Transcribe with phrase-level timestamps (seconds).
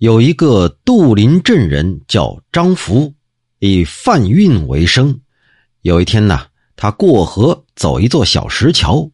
[0.00, 3.12] 有一个杜林镇人叫张福，
[3.58, 5.20] 以贩运为生。
[5.82, 9.10] 有一天呢，他过河走一座小石桥，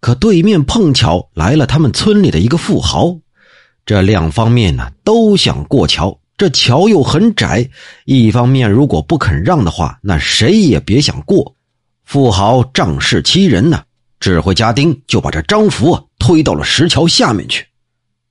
[0.00, 3.16] 可对面碰巧来了他们村里的一个富豪。
[3.86, 7.70] 这两方面呢都想过桥，这桥又很窄，
[8.04, 11.54] 一方面如果不肯让的话，那谁也别想过。
[12.02, 13.84] 富豪仗势欺人呢，
[14.18, 17.67] 指挥家丁就把这张福推到了石桥下面去。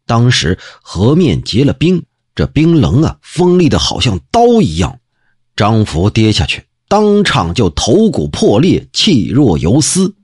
[0.07, 2.01] 当时河面结了冰，
[2.33, 4.99] 这冰棱啊锋利的好像刀一样。
[5.55, 10.15] 张福跌下去，当场就头骨破裂，气若游丝。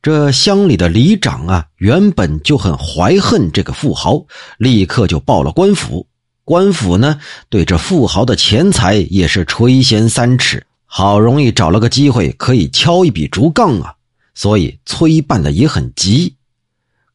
[0.00, 4.24] 这乡里的里长啊，原本就很怀恨这个富豪，
[4.56, 6.06] 立刻就报了官府。
[6.44, 7.18] 官府呢，
[7.50, 13.92] 对这富豪的钱财也是垂涎三尺，好容易找了个机会可以敲一笔竹杠啊，
[14.34, 16.34] 所以催办的也很急。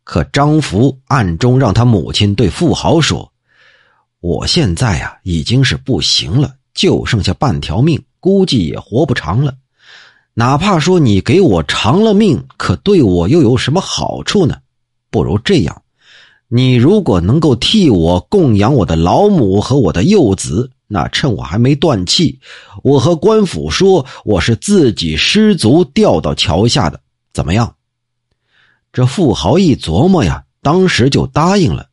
[0.03, 3.31] 可张福暗中让他母亲对富豪说
[4.19, 9.55] ：“我现在啊已经是不行了，就剩下半条命，估计也活不长了。
[10.33, 14.57] 哪怕说你给我偿了命，可对我又有什么好处呢？
[15.09, 15.83] 不如这样，
[16.47, 22.39] 你如果能够替我供养我的老母和我的幼子，那趁我还没断气，
[22.83, 26.99] 我和官府说我是自己失足掉到桥下的，
[27.31, 27.75] 怎么样？”
[28.93, 31.87] 这富豪一琢磨呀，当时就答应了。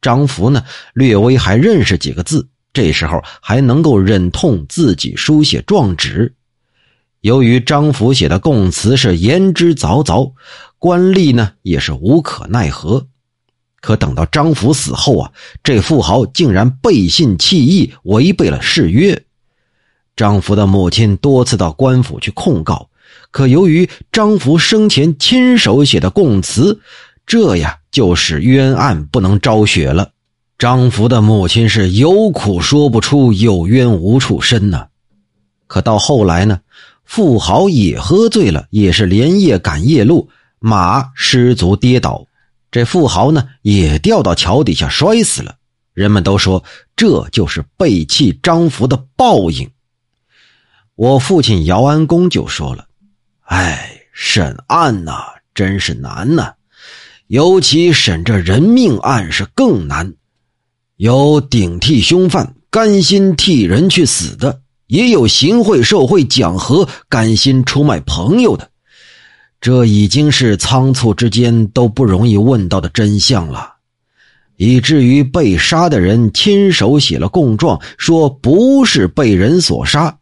[0.00, 6.34] 张福呢，略微还认识几个字，这时候还能够忍痛自己书写状纸。
[7.20, 10.32] 由于张福写的供词是言之凿凿，
[10.78, 13.06] 官吏呢也是无可奈何。
[13.80, 15.32] 可等到张福死后啊，
[15.62, 19.22] 这富豪竟然背信弃义，违背了誓约。
[20.16, 22.88] 张福的母亲多次到官府去控告。
[23.30, 26.80] 可由于张福生前亲手写的供词，
[27.26, 30.10] 这呀就使冤案不能昭雪了。
[30.56, 34.88] 张福的母亲是有苦说不出，有冤无处伸呐。
[35.66, 36.58] 可到后来呢，
[37.04, 42.26] 富豪也喝醉了，也是连夜赶夜路，马失足跌倒，
[42.70, 45.54] 这富豪呢也掉到桥底下摔死了。
[45.92, 46.64] 人们都说
[46.96, 49.70] 这就是背弃张福的报应。
[50.96, 52.87] 我父亲姚安公就说了。
[53.48, 55.14] 哎，审案呐，
[55.54, 56.52] 真是难呐，
[57.28, 60.12] 尤其审这人命案是更难。
[60.96, 68.70] 有顶替凶犯，甘心替人去死的；也有行贿受贿讲和，甘心出卖朋友的。
[69.62, 73.76] 这已经是仓促之间都不容易问到的真相了，
[74.56, 80.17] 以至于被杀的人亲手写了供状，说不是被人所杀。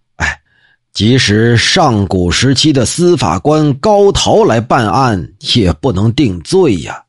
[0.96, 7.04] 即使上古时期的司法官高陶来办案，也不能定罪呀。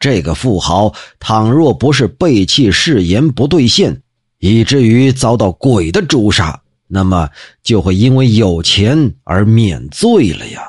[0.00, 3.96] 这个富豪倘若不是背弃誓言不兑现，
[4.40, 7.28] 以至于遭到鬼的诛杀，那么
[7.62, 10.62] 就会因为有钱而免罪了呀。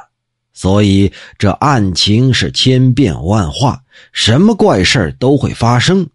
[0.54, 6.08] 所以这案情是千变万化，什么怪事都会发生。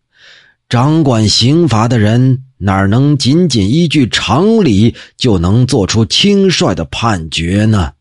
[0.68, 2.46] 掌管刑罚的人。
[2.58, 7.92] 哪能仅仅依据常理就能做出轻率的判决呢？